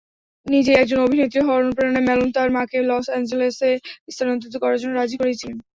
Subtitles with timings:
[0.47, 3.71] নিজেই একজন অভিনেত্রী হওয়ার অনুপ্রেরণায় ম্যালোন তার মাকে লস অ্যাঞ্জেলেসে
[4.09, 5.57] স্থানান্তরিত করার জন্য রাজি করিয়েছিলেন।